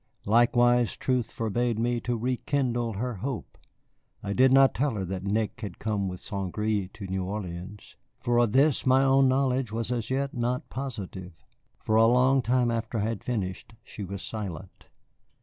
Likewise, 0.25 0.97
truth 0.97 1.29
forbade 1.29 1.77
me 1.77 1.99
to 2.01 2.17
rekindle 2.17 2.93
her 2.93 3.17
hope. 3.17 3.55
I 4.23 4.33
did 4.33 4.51
not 4.51 4.73
tell 4.73 4.95
her 4.95 5.05
that 5.05 5.23
Nick 5.25 5.61
had 5.61 5.77
come 5.77 6.07
with 6.07 6.19
St. 6.19 6.51
Gré 6.51 6.91
to 6.93 7.05
New 7.05 7.23
Orleans, 7.23 7.97
for 8.19 8.39
of 8.39 8.51
this 8.51 8.83
my 8.87 9.03
own 9.03 9.27
knowledge 9.27 9.71
was 9.71 9.91
as 9.91 10.09
yet 10.09 10.33
not 10.33 10.69
positive. 10.69 11.33
For 11.77 11.97
a 11.97 12.07
long 12.07 12.41
time 12.41 12.71
after 12.71 12.97
I 12.97 13.01
had 13.03 13.23
finished 13.23 13.75
she 13.83 14.03
was 14.03 14.23
silent. 14.23 14.87